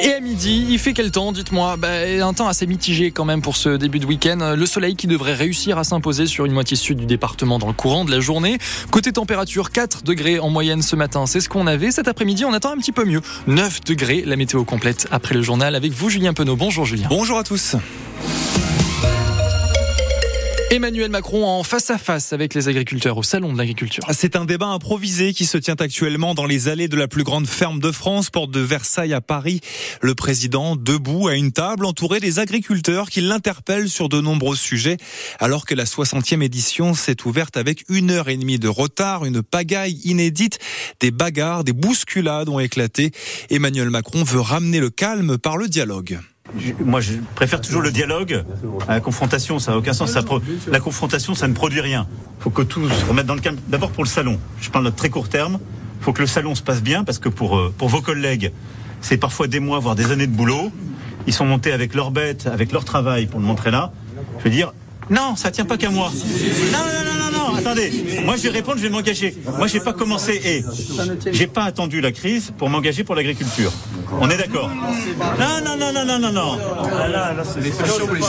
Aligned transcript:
Et 0.00 0.12
à 0.12 0.20
midi, 0.20 0.66
il 0.70 0.78
fait 0.78 0.92
quel 0.92 1.10
temps, 1.10 1.32
dites-moi 1.32 1.76
bah, 1.76 1.88
Un 2.20 2.32
temps 2.34 2.46
assez 2.46 2.66
mitigé 2.66 3.10
quand 3.10 3.24
même 3.24 3.42
pour 3.42 3.56
ce 3.56 3.70
début 3.70 3.98
de 3.98 4.06
week-end. 4.06 4.54
Le 4.56 4.66
soleil 4.66 4.94
qui 4.94 5.08
devrait 5.08 5.34
réussir 5.34 5.76
à 5.78 5.82
s'imposer 5.82 6.26
sur 6.26 6.44
une 6.44 6.52
moitié 6.52 6.76
sud 6.76 6.98
du 6.98 7.06
département 7.06 7.58
dans 7.58 7.66
le 7.66 7.72
courant 7.72 8.04
de 8.04 8.12
la 8.12 8.20
journée. 8.20 8.58
Côté 8.92 9.10
température, 9.10 9.72
4 9.72 10.04
degrés 10.04 10.38
en 10.38 10.50
moyenne 10.50 10.82
ce 10.82 10.94
matin, 10.94 11.26
c'est 11.26 11.40
ce 11.40 11.48
qu'on 11.48 11.66
avait. 11.66 11.90
Cet 11.90 12.06
après-midi, 12.06 12.44
on 12.44 12.52
attend 12.52 12.70
un 12.70 12.78
petit 12.78 12.92
peu 12.92 13.04
mieux. 13.04 13.22
9 13.48 13.82
degrés, 13.82 14.22
la 14.24 14.36
météo 14.36 14.62
complète 14.64 15.08
après 15.10 15.34
le 15.34 15.42
journal 15.42 15.74
avec 15.74 15.90
vous, 15.92 16.10
Julien 16.10 16.32
Penaud. 16.32 16.54
Bonjour 16.54 16.84
Julien. 16.84 17.08
Bonjour 17.10 17.38
à 17.38 17.42
tous. 17.42 17.74
Emmanuel 20.70 21.10
Macron 21.10 21.46
en 21.46 21.62
face 21.62 21.90
à 21.90 21.98
face 21.98 22.32
avec 22.32 22.54
les 22.54 22.68
agriculteurs 22.68 23.16
au 23.16 23.22
Salon 23.22 23.52
de 23.52 23.58
l'agriculture. 23.58 24.02
C'est 24.12 24.34
un 24.34 24.44
débat 24.44 24.66
improvisé 24.66 25.32
qui 25.32 25.46
se 25.46 25.58
tient 25.58 25.76
actuellement 25.78 26.34
dans 26.34 26.46
les 26.46 26.68
allées 26.68 26.88
de 26.88 26.96
la 26.96 27.06
plus 27.06 27.22
grande 27.22 27.46
ferme 27.46 27.78
de 27.78 27.92
France, 27.92 28.30
porte 28.30 28.50
de 28.50 28.60
Versailles 28.60 29.12
à 29.12 29.20
Paris. 29.20 29.60
Le 30.00 30.14
président, 30.14 30.74
debout 30.74 31.28
à 31.28 31.34
une 31.34 31.52
table, 31.52 31.86
entouré 31.86 32.18
des 32.18 32.38
agriculteurs 32.38 33.10
qui 33.10 33.20
l'interpellent 33.20 33.88
sur 33.88 34.08
de 34.08 34.20
nombreux 34.20 34.56
sujets, 34.56 34.96
alors 35.38 35.66
que 35.66 35.74
la 35.74 35.84
60e 35.84 36.42
édition 36.42 36.94
s'est 36.94 37.24
ouverte 37.24 37.56
avec 37.56 37.84
une 37.88 38.10
heure 38.10 38.28
et 38.28 38.36
demie 38.36 38.58
de 38.58 38.68
retard, 38.68 39.24
une 39.24 39.42
pagaille 39.42 40.00
inédite, 40.04 40.58
des 41.00 41.10
bagarres, 41.10 41.64
des 41.64 41.72
bousculades 41.72 42.48
ont 42.48 42.58
éclaté. 42.58 43.12
Emmanuel 43.50 43.90
Macron 43.90 44.24
veut 44.24 44.40
ramener 44.40 44.80
le 44.80 44.90
calme 44.90 45.38
par 45.38 45.56
le 45.56 45.68
dialogue 45.68 46.18
moi, 46.80 47.00
je 47.00 47.14
préfère 47.34 47.60
toujours 47.60 47.82
le 47.82 47.90
dialogue 47.90 48.44
à 48.88 48.94
la 48.94 49.00
confrontation. 49.00 49.58
Ça 49.58 49.72
n'a 49.72 49.78
aucun 49.78 49.92
sens. 49.92 50.16
La 50.68 50.80
confrontation, 50.80 51.34
ça 51.34 51.48
ne 51.48 51.54
produit 51.54 51.80
rien. 51.80 52.06
Il 52.38 52.42
faut 52.42 52.50
que 52.50 52.62
tout 52.62 52.88
se 52.88 53.04
remette 53.04 53.26
dans 53.26 53.34
le 53.34 53.40
calme. 53.40 53.58
D'abord 53.68 53.90
pour 53.90 54.04
le 54.04 54.08
salon. 54.08 54.38
Je 54.60 54.70
parle 54.70 54.84
de 54.84 54.90
très 54.90 55.10
court 55.10 55.28
terme. 55.28 55.58
Il 56.00 56.04
faut 56.04 56.12
que 56.12 56.20
le 56.20 56.26
salon 56.26 56.54
se 56.54 56.62
passe 56.62 56.82
bien 56.82 57.04
parce 57.04 57.18
que 57.18 57.28
pour, 57.28 57.56
euh, 57.56 57.72
pour 57.76 57.88
vos 57.88 58.02
collègues, 58.02 58.52
c'est 59.00 59.16
parfois 59.16 59.46
des 59.46 59.60
mois, 59.60 59.78
voire 59.78 59.94
des 59.94 60.12
années 60.12 60.26
de 60.26 60.32
boulot. 60.32 60.70
Ils 61.26 61.32
sont 61.32 61.46
montés 61.46 61.72
avec 61.72 61.94
leurs 61.94 62.10
bêtes, 62.10 62.46
avec 62.46 62.72
leur 62.72 62.84
travail 62.84 63.26
pour 63.26 63.40
le 63.40 63.46
montrer 63.46 63.70
là. 63.70 63.92
Je 64.38 64.44
veux 64.44 64.50
dire, 64.50 64.72
non, 65.10 65.36
ça 65.36 65.50
tient 65.50 65.64
pas 65.64 65.76
qu'à 65.76 65.90
moi. 65.90 66.10
Non, 66.72 66.78
non, 66.78 67.04
non, 67.04 67.30
non, 67.30 67.52
non, 67.52 67.54
attendez. 67.56 67.90
Moi, 68.24 68.36
je 68.36 68.42
vais 68.42 68.50
répondre, 68.50 68.78
je 68.78 68.84
vais 68.84 68.90
m'engager. 68.90 69.36
Moi, 69.58 69.66
j'ai 69.66 69.80
pas 69.80 69.92
commencé 69.92 70.40
et 70.44 70.64
j'ai 71.32 71.46
pas 71.46 71.64
attendu 71.64 72.00
la 72.00 72.12
crise 72.12 72.52
pour 72.56 72.70
m'engager 72.70 73.04
pour 73.04 73.14
l'agriculture. 73.14 73.72
On 74.20 74.30
est 74.30 74.36
d'accord 74.36 74.70
Non, 74.70 75.60
non, 75.64 75.76
non, 75.76 75.92
non, 75.92 76.04
non, 76.04 76.18
non, 76.18 76.32
non. 76.32 76.56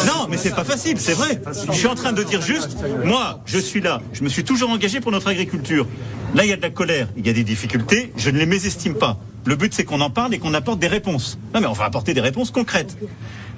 Non, 0.06 0.28
mais 0.30 0.38
c'est 0.38 0.56
pas 0.56 0.64
facile, 0.64 1.00
c'est 1.00 1.14
vrai. 1.14 1.42
Je 1.72 1.78
suis 1.78 1.88
en 1.88 1.96
train 1.96 2.14
de 2.14 2.24
dire 2.24 2.42
juste, 2.42 2.78
moi, 3.04 3.42
je 3.46 3.58
suis 3.58 3.82
là. 3.82 4.02
Je 4.14 4.24
me 4.24 4.30
suis 4.30 4.44
toujours 4.44 4.70
engagé 4.70 5.00
pour 5.00 5.12
notre 5.12 5.28
agriculture. 5.28 5.88
Là, 6.34 6.44
il 6.44 6.50
y 6.50 6.54
a 6.54 6.58
de 6.58 6.62
la 6.62 6.70
colère, 6.70 7.08
il 7.16 7.26
y 7.26 7.30
a 7.30 7.34
des 7.34 7.44
difficultés. 7.46 8.12
Je 8.18 8.30
ne 8.30 8.38
les 8.38 8.46
mésestime 8.46 8.96
pas. 8.96 9.18
Le 9.46 9.56
but, 9.56 9.74
c'est 9.74 9.86
qu'on 9.86 10.02
en 10.02 10.10
parle 10.10 10.34
et 10.34 10.40
qu'on 10.40 10.54
apporte 10.54 10.80
des 10.80 10.88
réponses. 10.88 11.38
Non, 11.54 11.62
mais 11.62 11.68
on 11.68 11.74
va 11.74 11.86
apporter 11.86 12.14
des 12.14 12.22
réponses 12.22 12.52
concrètes. 12.52 12.98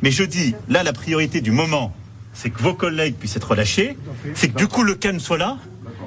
Mais 0.03 0.11
je 0.11 0.23
dis, 0.23 0.53
là, 0.69 0.83
la 0.83 0.93
priorité 0.93 1.41
du 1.41 1.51
moment, 1.51 1.93
c'est 2.37 2.51
que 2.51 2.61
vos 2.61 2.75
collègues 2.75 3.15
puissent 3.15 3.35
être 3.35 3.49
relâchés, 3.49 3.97
c'est 4.35 4.49
que 4.49 4.57
du 4.57 4.67
coup 4.67 4.83
le 4.83 4.93
calme 4.93 5.19
soit 5.19 5.39
là, 5.39 5.57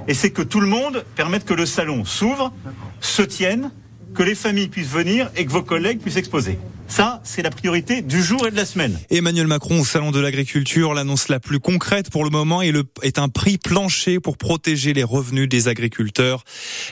et 0.06 0.14
c'est 0.14 0.30
que 0.30 0.42
tout 0.42 0.60
le 0.60 0.68
monde 0.68 1.04
permette 1.16 1.44
que 1.44 1.54
le 1.54 1.66
salon 1.66 2.04
s'ouvre, 2.04 2.52
se 3.00 3.22
tienne, 3.22 3.72
que 4.14 4.22
les 4.22 4.36
familles 4.36 4.68
puissent 4.68 4.90
venir 4.90 5.28
et 5.36 5.44
que 5.44 5.50
vos 5.50 5.62
collègues 5.62 6.00
puissent 6.00 6.16
exposer. 6.16 6.58
Ça, 6.91 7.20
c'est 7.22 7.42
la 7.42 7.50
priorité 7.50 8.02
du 8.02 8.20
jour 8.20 8.48
et 8.48 8.50
de 8.50 8.56
la 8.56 8.66
semaine. 8.66 8.98
Emmanuel 9.10 9.46
Macron 9.46 9.80
au 9.80 9.84
Salon 9.84 10.10
de 10.10 10.19
l'Agriculture, 10.19 10.92
l'annonce 10.92 11.28
la 11.28 11.38
plus 11.38 11.60
concrète 11.60 12.10
pour 12.10 12.24
le 12.24 12.30
moment 12.30 12.62
est, 12.62 13.19
un 13.19 13.28
prix 13.28 13.58
plancher 13.58 14.19
pour 14.19 14.36
protéger 14.36 14.92
les 14.92 15.05
revenus 15.05 15.48
des 15.48 15.69
agriculteurs. 15.69 16.42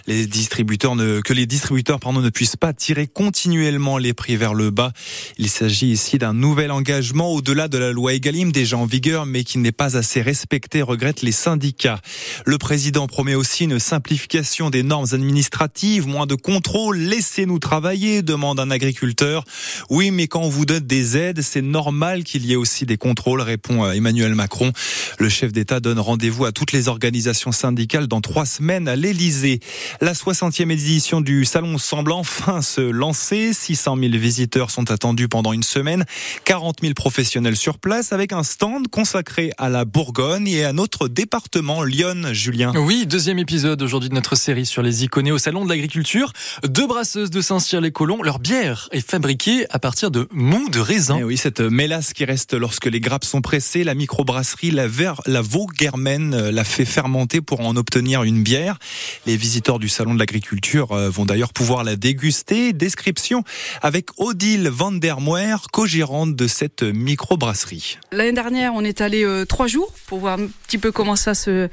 Les 0.07 0.29
distributeurs 0.29 0.95
ne, 0.95 1.21
que 1.21 1.33
les 1.33 1.47
distributeurs 1.47 1.99
pardon, 1.99 2.21
ne 2.21 2.31
puissent 2.31 2.55
pas 2.55 2.73
tirer 2.73 3.09
continuellement 3.09 3.99
les 3.99 4.15
prix 4.15 4.37
vers 4.37 4.55
le 4.55 4.71
bas. 4.71 4.93
Il 5.37 5.49
s'agit 5.49 5.89
ici 5.89 6.17
d'un 6.17 6.33
nouvel 6.33 6.71
engagement 6.71 7.33
au-delà 7.33 7.67
de 7.67 7.77
la 7.77 7.91
loi 7.91 8.15
Egalim 8.15 8.53
déjà 8.53 8.77
en 8.77 8.87
vigueur 8.87 9.27
mais 9.27 9.43
qui 9.43 9.59
n'est 9.59 9.73
pas 9.73 9.97
assez 9.97 10.23
respecté, 10.23 10.81
regrettent 10.81 11.23
les 11.23 11.33
syndicats. 11.33 12.01
Le 12.47 12.57
président 12.57 13.09
promet 13.09 13.35
aussi 13.35 13.65
une 13.65 13.81
simplification 13.81 14.71
des 14.71 14.85
normes 14.85 15.09
administratives, 15.11 16.07
moins 16.07 16.27
de 16.27 16.37
contrôle, 16.37 16.99
laissez-nous 16.99 17.59
travailler, 17.59 18.23
demande 18.23 18.61
un 18.61 18.71
agriculteur. 18.71 19.43
Oui, 19.91 20.11
mais 20.11 20.27
quand 20.27 20.41
on 20.41 20.49
vous 20.49 20.67
donne 20.67 20.87
des 20.87 21.17
aides, 21.17 21.41
c'est 21.43 21.63
normal 21.63 22.25
qu'il 22.25 22.45
y 22.45 22.53
ait 22.53 22.57
aussi 22.57 22.85
des 22.85 22.99
contrôles, 22.99 23.41
répond 23.41 23.85
euh, 23.85 23.93
Emmanuel 23.93 24.35
Macron. 24.35 24.73
Le 25.19 25.29
chef 25.29 25.53
d'État 25.53 25.81
donne 25.81 25.99
rendez-vous 25.99 26.45
à 26.45 26.53
toutes 26.53 26.73
les 26.73 26.89
organisations 26.89 27.53
syndicales 27.53 28.07
dans 28.07 28.21
trois 28.21 28.45
semaines 28.45 28.87
à 28.87 28.97
l'Élysée. 28.97 29.61
La 30.01 30.13
60e 30.13 30.71
édition 30.71 31.21
du 31.21 31.45
Salon 31.45 31.79
semble 31.79 32.13
enfin 32.13 32.61
se 32.61 32.81
lancer. 32.81 33.53
600 33.53 33.97
000 33.99 34.13
visiteurs 34.13 34.71
sont 34.71 34.91
attendus 34.91 35.29
pendant 35.29 35.53
une 35.53 35.63
semaine. 35.63 36.05
40 36.45 36.81
000 36.83 36.95
professionnels 36.95 37.57
sur 37.57 37.79
place 37.79 38.13
avec 38.13 38.33
un 38.33 38.43
stand 38.43 38.89
consacré 38.89 39.53
à 39.57 39.69
la 39.69 39.85
Bourgogne 39.85 40.49
et 40.49 40.65
à 40.65 40.73
notre 40.73 41.09
département 41.09 41.83
Lyon, 41.83 42.33
Julien. 42.33 42.73
Oui, 42.77 43.07
deuxième 43.07 43.39
épisode 43.39 43.81
aujourd'hui 43.83 44.11
de 44.11 44.15
notre 44.15 44.37
série 44.37 44.67
sur 44.67 44.83
les 44.83 45.05
iconés 45.05 45.33
au 45.33 45.39
Salon 45.39 45.65
de 45.65 45.71
l'Agriculture. 45.71 46.33
Deux 46.65 46.87
brasseuses 46.87 47.31
de 47.31 47.41
Saint-Cyr-les-Colons. 47.41 48.23
Leur 48.23 48.39
bière 48.39 48.89
est 48.93 49.09
fabriquée 49.09 49.65
partir 49.79 50.11
de 50.11 50.29
mou 50.33 50.69
de 50.71 50.81
raisin. 50.81 51.19
Eh 51.21 51.25
oui, 51.25 51.37
cette 51.37 51.61
mélasse 51.61 52.13
qui 52.13 52.25
reste 52.25 52.55
lorsque 52.55 52.87
les 52.87 53.01
grappes 53.01 53.25
sont 53.25 53.41
pressées, 53.41 53.85
la 53.85 53.95
microbrasserie 53.95 54.71
La, 54.71 54.87
Ver, 54.87 55.21
la 55.27 55.41
Vaugermaine 55.41 56.35
euh, 56.35 56.51
l'a 56.51 56.65
fait 56.65 56.85
fermenter 56.85 57.41
pour 57.41 57.61
en 57.61 57.77
obtenir 57.77 58.23
une 58.23 58.43
bière. 58.43 58.79
Les 59.27 59.37
visiteurs 59.37 59.79
du 59.79 59.89
salon 59.89 60.15
de 60.15 60.19
l'agriculture 60.19 60.93
euh, 60.93 61.11
vont 61.11 61.25
d'ailleurs 61.25 61.53
pouvoir 61.53 61.85
la 61.85 61.97
déguster. 61.97 62.73
Description 62.73 63.45
avec 63.83 64.11
Odile 64.19 64.69
van 64.69 64.93
der 64.93 65.21
Moer, 65.21 65.67
co-gérante 65.73 66.35
de 66.35 66.47
cette 66.47 66.83
microbrasserie. 66.83 67.99
L'année 68.13 68.33
dernière, 68.33 68.75
on 68.75 68.85
est 68.85 69.01
allé 69.01 69.25
euh, 69.25 69.45
trois 69.45 69.67
jours 69.67 69.93
pour 70.07 70.19
voir 70.21 70.39
un 70.39 70.47
petit 70.67 70.79
peu 70.79 70.93
comment 70.93 71.17
ça 71.17 71.35
se 71.35 71.69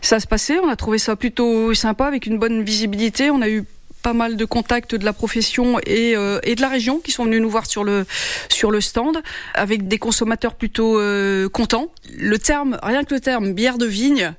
ça 0.00 0.20
se 0.20 0.26
passait. 0.26 0.58
On 0.58 0.68
a 0.68 0.76
trouvé 0.76 0.98
ça 0.98 1.16
plutôt 1.16 1.74
sympa 1.74 2.06
avec 2.06 2.26
une 2.26 2.38
bonne 2.38 2.62
visibilité. 2.62 3.30
On 3.30 3.42
a 3.42 3.48
eu 3.48 3.64
pas 4.02 4.12
mal 4.12 4.36
de 4.36 4.44
contacts 4.44 4.94
de 4.94 5.04
la 5.04 5.12
profession 5.12 5.78
et, 5.86 6.16
euh, 6.16 6.40
et 6.42 6.54
de 6.54 6.60
la 6.60 6.68
région 6.68 6.98
qui 6.98 7.10
sont 7.12 7.24
venus 7.24 7.40
nous 7.40 7.50
voir 7.50 7.66
sur 7.66 7.84
le 7.84 8.06
sur 8.48 8.70
le 8.70 8.80
stand 8.80 9.18
avec 9.54 9.88
des 9.88 9.98
consommateurs 9.98 10.54
plutôt 10.54 10.98
euh, 10.98 11.48
contents. 11.48 11.92
Le 12.16 12.38
terme, 12.38 12.78
rien 12.82 13.04
que 13.04 13.14
le 13.14 13.20
terme 13.20 13.52
bière 13.52 13.78
de 13.78 13.86
vigne. 13.86 14.32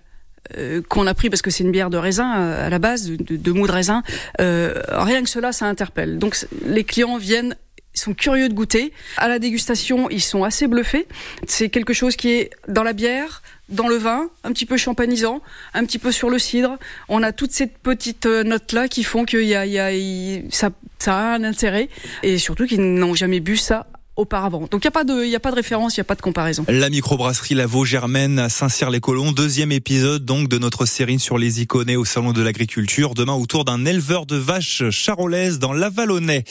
Euh, 0.57 0.81
qu'on 0.89 1.05
a 1.07 1.13
pris 1.13 1.29
parce 1.29 1.43
que 1.43 1.51
c'est 1.51 1.63
une 1.63 1.71
bière 1.71 1.91
de 1.91 1.97
raisin 1.97 2.35
euh, 2.35 2.65
à 2.65 2.69
la 2.69 2.79
base, 2.79 3.05
de, 3.09 3.37
de 3.37 3.51
mou 3.51 3.67
de 3.67 3.71
raisin. 3.71 4.01
rien 4.39 5.23
que 5.23 5.29
cela, 5.29 5.51
ça 5.51 5.67
interpelle. 5.67 6.17
Donc 6.17 6.35
les 6.65 6.83
clients 6.83 7.17
viennent 7.17 7.55
ils 7.95 7.99
sont 7.99 8.13
curieux 8.13 8.49
de 8.49 8.53
goûter. 8.53 8.93
À 9.17 9.27
la 9.27 9.39
dégustation, 9.39 10.09
ils 10.09 10.21
sont 10.21 10.43
assez 10.43 10.67
bluffés. 10.67 11.07
C'est 11.47 11.69
quelque 11.69 11.93
chose 11.93 12.15
qui 12.15 12.31
est 12.31 12.51
dans 12.67 12.83
la 12.83 12.93
bière, 12.93 13.41
dans 13.69 13.87
le 13.87 13.95
vin, 13.95 14.29
un 14.43 14.51
petit 14.51 14.65
peu 14.65 14.77
champanisant, 14.77 15.41
un 15.73 15.85
petit 15.85 15.99
peu 15.99 16.11
sur 16.11 16.29
le 16.29 16.39
cidre. 16.39 16.77
On 17.09 17.23
a 17.23 17.31
toutes 17.31 17.51
ces 17.51 17.67
petites 17.67 18.25
euh, 18.25 18.43
notes-là 18.43 18.87
qui 18.87 19.03
font 19.03 19.25
que 19.25 19.37
y 19.37 19.55
a, 19.55 19.65
y 19.65 19.79
a, 19.79 20.41
ça, 20.49 20.69
ça 20.99 21.17
a 21.17 21.35
un 21.35 21.43
intérêt. 21.43 21.89
Et 22.23 22.37
surtout 22.37 22.65
qu'ils 22.65 22.81
n'ont 22.81 23.13
jamais 23.13 23.39
bu 23.39 23.57
ça 23.57 23.87
auparavant. 24.15 24.67
Donc 24.69 24.83
il 24.83 24.85
n'y 24.85 24.87
a 24.87 24.91
pas 24.91 25.03
de, 25.03 25.25
il 25.25 25.35
a 25.35 25.39
pas 25.39 25.51
de 25.51 25.55
référence, 25.55 25.95
il 25.95 25.99
n'y 25.99 26.01
a 26.01 26.05
pas 26.05 26.15
de 26.15 26.21
comparaison. 26.21 26.65
La 26.67 26.89
microbrasserie 26.89 27.55
Lavaux 27.55 27.85
Germaine 27.85 28.39
à 28.39 28.49
Saint-Cyr-les-Colons, 28.49 29.31
deuxième 29.31 29.71
épisode 29.71 30.25
donc 30.25 30.49
de 30.49 30.57
notre 30.57 30.85
série 30.85 31.19
sur 31.19 31.37
les 31.37 31.61
iconés 31.61 31.95
au 31.95 32.05
salon 32.05 32.33
de 32.33 32.41
l'agriculture. 32.41 33.13
Demain 33.13 33.33
autour 33.33 33.65
d'un 33.65 33.85
éleveur 33.85 34.25
de 34.25 34.35
vaches 34.35 34.89
charolaises 34.89 35.59
dans 35.59 35.73
l'Avalonnais. 35.73 36.43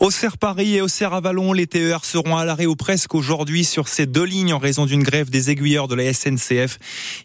Au 0.00 0.10
Serre 0.10 0.38
Paris 0.38 0.76
et 0.76 0.82
au 0.82 0.88
Serre 0.88 1.14
Avalon, 1.14 1.52
les 1.52 1.66
TER 1.66 2.04
seront 2.04 2.36
à 2.36 2.44
l'arrêt 2.44 2.66
ou 2.66 2.76
presque 2.76 3.14
aujourd'hui 3.14 3.64
sur 3.64 3.88
ces 3.88 4.06
deux 4.06 4.24
lignes 4.24 4.52
en 4.52 4.58
raison 4.58 4.86
d'une 4.86 5.02
grève 5.02 5.30
des 5.30 5.50
aiguilleurs 5.50 5.88
de 5.88 5.94
la 5.94 6.12
SNCF. 6.12 6.78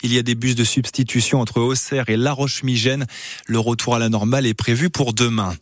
Il 0.04 0.14
y 0.14 0.18
a 0.18 0.24
des 0.24 0.36
bus 0.36 0.56
de 0.56 0.64
substitution 0.64 1.42
entre 1.42 1.60
Auxerre 1.60 2.10
et 2.10 2.18
La 2.18 2.32
Roche-Migène. 2.32 3.06
Le 3.46 3.60
retour 3.60 3.96
à 3.96 4.00
la 4.00 4.10
normale 4.10 4.46
est 4.46 4.54
prévu 4.54 4.90
pour 4.90 5.14
demain. 5.14 5.54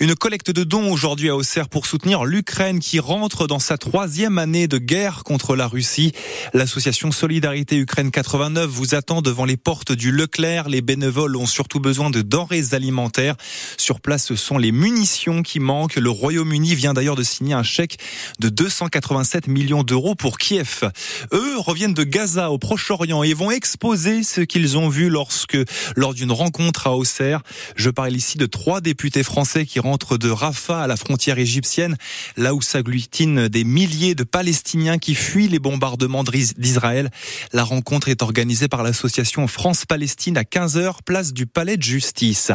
Une 0.00 0.14
collecte 0.14 0.50
de 0.50 0.64
dons 0.64 0.90
aujourd'hui 0.90 1.28
à 1.28 1.36
Auxerre 1.36 1.68
pour 1.68 1.86
soutenir 1.86 2.24
l'Ukraine 2.24 2.80
qui 2.80 3.00
rentre 3.00 3.46
dans 3.46 3.58
sa 3.58 3.69
troisième 3.76 4.38
année 4.38 4.68
de 4.68 4.78
guerre 4.78 5.24
contre 5.24 5.56
la 5.56 5.66
Russie. 5.66 6.12
L'association 6.54 7.12
Solidarité 7.12 7.76
Ukraine 7.76 8.10
89 8.10 8.68
vous 8.68 8.94
attend 8.94 9.22
devant 9.22 9.44
les 9.44 9.56
portes 9.56 9.92
du 9.92 10.10
Leclerc. 10.12 10.68
Les 10.68 10.80
bénévoles 10.80 11.36
ont 11.36 11.46
surtout 11.46 11.80
besoin 11.80 12.10
de 12.10 12.22
denrées 12.22 12.72
alimentaires. 12.72 13.36
Sur 13.76 14.00
place, 14.00 14.26
ce 14.26 14.36
sont 14.36 14.58
les 14.58 14.72
munitions 14.72 15.42
qui 15.42 15.60
manquent. 15.60 15.96
Le 15.96 16.10
Royaume-Uni 16.10 16.74
vient 16.74 16.94
d'ailleurs 16.94 17.16
de 17.16 17.22
signer 17.22 17.54
un 17.54 17.62
chèque 17.62 17.98
de 18.38 18.48
287 18.48 19.46
millions 19.48 19.82
d'euros 19.82 20.14
pour 20.14 20.38
Kiev. 20.38 20.90
Eux 21.32 21.58
reviennent 21.58 21.94
de 21.94 22.04
Gaza 22.04 22.50
au 22.50 22.58
Proche-Orient 22.58 23.22
et 23.22 23.34
vont 23.34 23.50
exposer 23.50 24.22
ce 24.22 24.40
qu'ils 24.40 24.78
ont 24.78 24.88
vu 24.88 25.08
lorsque, 25.08 25.58
lors 25.96 26.14
d'une 26.14 26.32
rencontre 26.32 26.86
à 26.86 26.96
Auxerre. 26.96 27.42
Je 27.76 27.90
parle 27.90 28.16
ici 28.16 28.38
de 28.38 28.46
trois 28.46 28.80
députés 28.80 29.22
français 29.22 29.66
qui 29.66 29.80
rentre 29.80 30.18
de 30.18 30.30
Rafah 30.30 30.82
à 30.82 30.86
la 30.86 30.96
frontière 30.96 31.38
égyptienne, 31.38 31.96
là 32.36 32.54
où 32.54 32.62
s'agglutinent 32.62 33.48
des 33.48 33.59
milliers 33.64 34.14
de 34.14 34.24
Palestiniens 34.24 34.98
qui 34.98 35.14
fuient 35.14 35.48
les 35.48 35.58
bombardements 35.58 36.24
d'Israël. 36.24 37.10
La 37.52 37.64
rencontre 37.64 38.08
est 38.08 38.22
organisée 38.22 38.68
par 38.68 38.82
l'association 38.82 39.46
France-Palestine 39.46 40.36
à 40.36 40.42
15h, 40.42 40.98
place 41.04 41.32
du 41.32 41.46
Palais 41.46 41.76
de 41.76 41.82
Justice. 41.82 42.52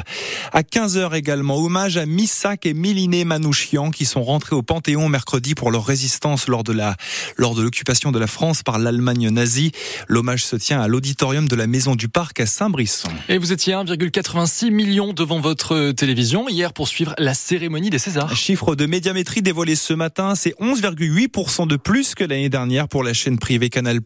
À 0.52 0.62
15h 0.62 1.16
également, 1.16 1.58
hommage 1.58 1.98
à 1.98 2.06
Missak 2.06 2.66
et 2.66 2.74
Miliné 2.74 3.26
Manouchian 3.26 3.92
qui 3.92 4.06
sont 4.06 4.24
rentrés 4.24 4.56
au 4.56 4.62
Panthéon 4.62 5.10
mercredi 5.10 5.56
pour 5.56 5.72
leur 5.72 5.86
résistance 5.86 6.48
lors 6.48 6.64
de 6.64 6.74
la 6.74 6.96
lors 7.38 7.56
de 7.56 7.62
l'occupation 7.62 8.12
de 8.12 8.20
la 8.20 8.28
France 8.28 8.64
par 8.64 8.80
l'Allemagne 8.80 9.30
nazie. 9.30 9.72
L'hommage 10.08 10.46
se 10.46 10.56
tient 10.56 10.82
à 10.82 10.88
l'auditorium 10.88 11.48
de 11.48 11.56
la 11.56 11.68
Maison 11.68 11.96
du 11.96 12.08
Parc 12.08 12.40
à 12.40 12.46
Saint-Brisson. 12.46 13.10
Et 13.30 13.38
vous 13.38 13.52
étiez 13.52 13.74
1,86 13.74 14.72
million 14.72 15.14
devant 15.14 15.40
votre 15.40 15.92
télévision 15.92 16.48
hier 16.48 16.74
pour 16.74 16.88
suivre 16.88 17.14
la 17.18 17.34
cérémonie 17.34 17.90
des 17.90 18.00
Césars. 18.00 18.36
Chiffre 18.36 18.76
de 18.76 18.86
médiamétrie 18.86 19.42
dévoilé 19.42 19.76
ce 19.76 19.94
matin, 19.94 20.36
c'est 20.36 20.56
11,8% 20.96 21.68
de 21.68 21.76
plus 21.76 22.16
que 22.16 22.24
l'année 22.24 22.50
dernière 22.50 22.88
pour 22.88 23.04
la 23.04 23.14
chaîne 23.14 23.38
privée 23.38 23.70
Canal+. 23.70 24.00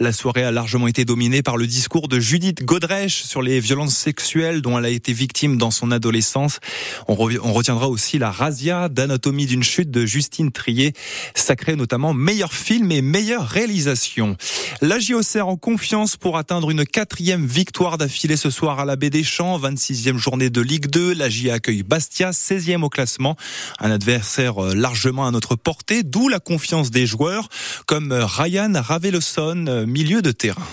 La 0.00 0.12
soirée 0.12 0.44
a 0.44 0.50
largement 0.50 0.86
été 0.86 1.04
dominée 1.04 1.42
par 1.42 1.56
le 1.56 1.66
discours 1.66 2.08
de 2.08 2.18
Judith 2.18 2.64
Godrèche 2.64 3.22
sur 3.22 3.42
les 3.42 3.60
violences 3.60 3.96
sexuelles 3.96 4.62
dont 4.62 4.78
elle 4.78 4.84
a 4.84 4.90
été 4.90 5.12
victime 5.12 5.58
dans 5.58 5.70
son 5.70 5.90
adolescence. 5.90 6.60
On, 7.08 7.14
retiendra 7.14 7.88
aussi 7.88 8.18
la 8.18 8.30
razzia 8.30 8.88
d'anatomie 8.88 9.46
d'une 9.46 9.62
chute 9.62 9.90
de 9.90 10.06
Justine 10.06 10.52
Trier, 10.52 10.92
sacrée 11.34 11.76
notamment 11.76 12.14
meilleur 12.14 12.52
film 12.52 12.90
et 12.92 13.02
meilleure 13.02 13.46
réalisation. 13.46 14.36
La 14.80 14.98
JOCR 14.98 15.48
en 15.48 15.56
confiance 15.56 16.16
pour 16.16 16.38
atteindre 16.38 16.70
une 16.70 16.84
quatrième 16.84 17.46
victoire 17.46 17.98
d'affilée 17.98 18.36
ce 18.36 18.50
soir 18.50 18.80
à 18.80 18.84
la 18.84 18.96
Baie 18.96 19.10
des 19.10 19.24
Champs, 19.24 19.58
26e 19.58 20.16
journée 20.16 20.50
de 20.50 20.60
Ligue 20.60 20.86
2. 20.86 21.14
La 21.14 21.28
J 21.28 21.50
accueille 21.50 21.82
Bastia, 21.82 22.30
16e 22.30 22.82
au 22.82 22.88
classement. 22.88 23.36
Un 23.80 23.90
adversaire 23.90 24.62
euh, 24.62 24.74
largement 24.74 25.26
à 25.26 25.30
notre 25.30 25.56
portée, 25.56 26.02
d'où 26.06 26.28
la 26.28 26.40
confiance 26.40 26.90
des 26.90 27.06
joueurs 27.06 27.48
comme 27.86 28.12
euh, 28.12 28.24
Ryan 28.24 28.72
Raveloson, 28.74 29.66
euh, 29.68 29.86
milieu 29.86 30.22
de 30.22 30.30
terrain. 30.30 30.66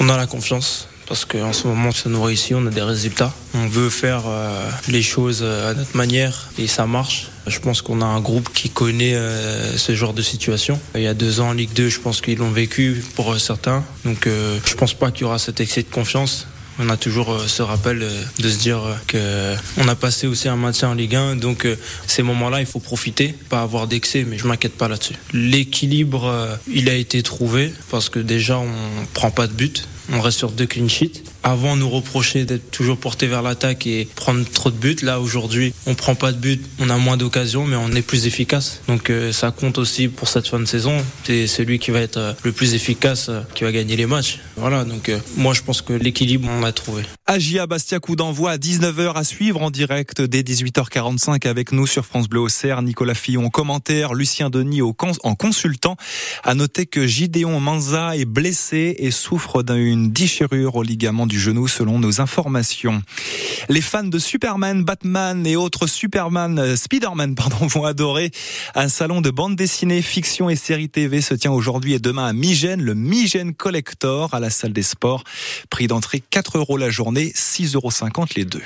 On 0.00 0.08
a 0.08 0.16
la 0.16 0.26
confiance 0.26 0.88
parce 1.06 1.24
qu'en 1.24 1.52
ce 1.52 1.66
moment 1.66 1.90
ça 1.90 2.10
nous 2.10 2.22
réussit, 2.22 2.54
on 2.54 2.66
a 2.66 2.70
des 2.70 2.82
résultats. 2.82 3.32
On 3.54 3.66
veut 3.66 3.90
faire 3.90 4.24
euh, 4.26 4.70
les 4.88 5.02
choses 5.02 5.42
à 5.42 5.72
notre 5.74 5.96
manière 5.96 6.50
et 6.58 6.66
ça 6.66 6.86
marche. 6.86 7.28
Je 7.46 7.58
pense 7.60 7.80
qu'on 7.80 8.02
a 8.02 8.04
un 8.04 8.20
groupe 8.20 8.52
qui 8.52 8.68
connaît 8.68 9.16
ce 9.78 9.94
genre 9.94 10.12
de 10.12 10.20
situation. 10.20 10.78
Il 10.94 11.00
y 11.00 11.06
a 11.06 11.14
deux 11.14 11.40
ans 11.40 11.48
en 11.48 11.52
Ligue 11.52 11.72
2, 11.72 11.88
je 11.88 12.00
pense 12.00 12.20
qu'ils 12.20 12.36
l'ont 12.36 12.50
vécu 12.50 13.02
pour 13.14 13.38
certains. 13.40 13.82
Donc 14.04 14.26
euh, 14.26 14.58
je 14.64 14.74
pense 14.74 14.94
pas 14.94 15.10
qu'il 15.10 15.22
y 15.22 15.24
aura 15.24 15.38
cet 15.38 15.60
excès 15.60 15.82
de 15.82 15.88
confiance. 15.88 16.46
On 16.78 16.88
a 16.90 16.96
toujours 16.96 17.40
ce 17.46 17.62
rappel 17.62 18.06
de 18.38 18.48
se 18.48 18.58
dire 18.58 18.80
que 19.06 19.54
on 19.78 19.88
a 19.88 19.94
passé 19.94 20.26
aussi 20.26 20.48
un 20.48 20.56
maintien 20.56 20.90
en 20.90 20.94
Ligue 20.94 21.16
1, 21.16 21.36
donc 21.36 21.66
ces 22.06 22.22
moments-là, 22.22 22.60
il 22.60 22.66
faut 22.66 22.78
profiter, 22.78 23.34
pas 23.48 23.62
avoir 23.62 23.86
d'excès, 23.88 24.24
mais 24.24 24.38
je 24.38 24.46
m'inquiète 24.46 24.76
pas 24.76 24.86
là-dessus. 24.88 25.14
L'équilibre, 25.32 26.58
il 26.72 26.88
a 26.88 26.94
été 26.94 27.22
trouvé 27.22 27.72
parce 27.90 28.08
que 28.08 28.20
déjà 28.20 28.58
on 28.58 28.70
prend 29.12 29.30
pas 29.30 29.46
de 29.46 29.52
but, 29.52 29.88
on 30.12 30.20
reste 30.20 30.38
sur 30.38 30.52
deux 30.52 30.66
clean 30.66 30.88
sheets. 30.88 31.22
Avant, 31.42 31.76
nous 31.76 31.88
reprochait 31.88 32.44
d'être 32.44 32.70
toujours 32.70 32.98
porté 32.98 33.26
vers 33.26 33.42
l'attaque 33.42 33.86
et 33.86 34.08
prendre 34.16 34.44
trop 34.44 34.70
de 34.70 34.76
buts. 34.76 34.96
Là, 35.02 35.20
aujourd'hui, 35.20 35.72
on 35.86 35.94
prend 35.94 36.14
pas 36.14 36.32
de 36.32 36.38
buts, 36.38 36.60
on 36.78 36.90
a 36.90 36.96
moins 36.98 37.16
d'occasions, 37.16 37.66
mais 37.66 37.76
on 37.76 37.90
est 37.92 38.02
plus 38.02 38.26
efficace. 38.26 38.80
Donc, 38.88 39.10
euh, 39.10 39.32
ça 39.32 39.50
compte 39.50 39.78
aussi 39.78 40.08
pour 40.08 40.28
cette 40.28 40.48
fin 40.48 40.58
de 40.58 40.64
saison. 40.64 40.96
C'est 41.24 41.46
celui 41.46 41.78
qui 41.78 41.90
va 41.90 42.00
être 42.00 42.16
euh, 42.16 42.32
le 42.42 42.52
plus 42.52 42.74
efficace 42.74 43.28
euh, 43.28 43.40
qui 43.54 43.64
va 43.64 43.72
gagner 43.72 43.96
les 43.96 44.06
matchs. 44.06 44.40
Voilà. 44.56 44.84
Donc, 44.84 45.10
moi, 45.36 45.54
je 45.54 45.62
pense 45.62 45.82
que 45.82 45.92
l'équilibre, 45.92 46.48
on 46.50 46.60
l'a 46.60 46.72
trouvé. 46.72 47.02
Agia 47.26 47.66
Bastia, 47.66 48.00
coup 48.00 48.16
d'envoi 48.16 48.52
à 48.52 48.56
19h 48.56 49.14
à 49.14 49.24
suivre 49.24 49.62
en 49.62 49.70
direct 49.70 50.22
dès 50.22 50.42
18h45 50.42 51.46
avec 51.46 51.72
nous 51.72 51.86
sur 51.86 52.04
France 52.04 52.28
Bleu 52.28 52.40
Auxerre. 52.40 52.82
Nicolas 52.82 53.14
Fillon 53.14 53.48
commentaire, 53.50 54.14
Lucien 54.14 54.50
Denis 54.50 54.82
au 54.82 54.94
en 55.22 55.34
consultant. 55.34 55.96
À 56.42 56.54
noter 56.54 56.86
que 56.86 57.06
Gideon 57.06 57.60
Manza 57.60 58.16
est 58.16 58.24
blessé 58.24 58.96
et 58.98 59.10
souffre 59.10 59.62
d'une 59.62 59.78
une 59.78 60.12
déchirure 60.12 60.76
au 60.76 60.82
ligament 60.82 61.26
du 61.28 61.38
genou 61.38 61.68
selon 61.68 61.98
nos 61.98 62.20
informations. 62.20 63.02
Les 63.68 63.80
fans 63.80 64.02
de 64.02 64.18
Superman, 64.18 64.82
Batman 64.82 65.46
et 65.46 65.54
autres 65.54 65.86
Superman, 65.86 66.58
euh, 66.58 66.74
Spider-Man, 66.74 67.34
pardon, 67.34 67.66
vont 67.68 67.84
adorer. 67.84 68.32
Un 68.74 68.88
salon 68.88 69.20
de 69.20 69.30
bande 69.30 69.54
dessinée, 69.54 70.02
fiction 70.02 70.50
et 70.50 70.56
séries 70.56 70.88
TV 70.88 71.20
se 71.20 71.34
tient 71.34 71.52
aujourd'hui 71.52 71.94
et 71.94 71.98
demain 71.98 72.26
à 72.26 72.32
Migène, 72.32 72.82
le 72.82 72.94
Migène 72.94 73.54
Collector 73.54 74.34
à 74.34 74.40
la 74.40 74.50
salle 74.50 74.72
des 74.72 74.82
sports. 74.82 75.22
Prix 75.70 75.86
d'entrée 75.86 76.20
4 76.28 76.58
euros 76.58 76.76
la 76.76 76.90
journée, 76.90 77.32
6,50 77.36 77.76
euros 77.76 78.26
les 78.34 78.44
deux. 78.44 78.62